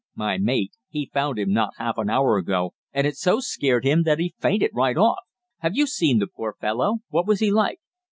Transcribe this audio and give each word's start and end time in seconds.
My 0.15 0.39
mate 0.39 0.71
he 0.89 1.11
found 1.13 1.37
him 1.37 1.51
not 1.53 1.75
half 1.77 1.99
an 1.99 2.09
hour 2.09 2.35
ago, 2.39 2.73
and 2.91 3.05
it 3.05 3.15
so 3.15 3.39
scared 3.39 3.85
him 3.85 4.01
that 4.01 4.17
he 4.17 4.33
fainted 4.39 4.71
right 4.73 4.97
off." 4.97 5.19
"Have 5.59 5.75
you 5.75 5.85
seen 5.85 6.17
the 6.17 6.25
poor 6.25 6.55
fellow? 6.59 7.01
What 7.09 7.27
was 7.27 7.39
he 7.39 7.51
like?" 7.51 7.77